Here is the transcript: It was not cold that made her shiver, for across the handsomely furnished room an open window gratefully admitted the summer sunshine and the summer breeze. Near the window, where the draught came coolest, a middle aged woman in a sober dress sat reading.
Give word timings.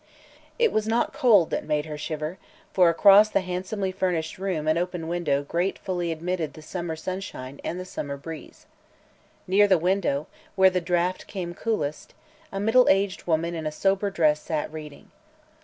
It 0.57 0.71
was 0.71 0.87
not 0.87 1.13
cold 1.13 1.51
that 1.51 1.63
made 1.63 1.85
her 1.85 1.95
shiver, 1.95 2.39
for 2.73 2.89
across 2.89 3.29
the 3.29 3.41
handsomely 3.41 3.91
furnished 3.91 4.39
room 4.39 4.67
an 4.67 4.75
open 4.75 5.07
window 5.07 5.43
gratefully 5.43 6.11
admitted 6.11 6.55
the 6.55 6.63
summer 6.63 6.95
sunshine 6.95 7.59
and 7.63 7.79
the 7.79 7.85
summer 7.85 8.17
breeze. 8.17 8.65
Near 9.45 9.67
the 9.67 9.77
window, 9.77 10.25
where 10.55 10.71
the 10.71 10.81
draught 10.81 11.27
came 11.27 11.53
coolest, 11.53 12.15
a 12.51 12.59
middle 12.59 12.89
aged 12.89 13.27
woman 13.27 13.53
in 13.53 13.67
a 13.67 13.71
sober 13.71 14.09
dress 14.09 14.41
sat 14.41 14.73
reading. 14.73 15.11